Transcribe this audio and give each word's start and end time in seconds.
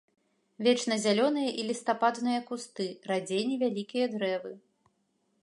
Вечназялёныя 0.67 1.51
і 1.63 1.65
лістападныя 1.69 2.39
кусты, 2.49 2.87
радзей 3.13 3.43
невялікія 3.53 4.05
дрэвы. 4.17 4.53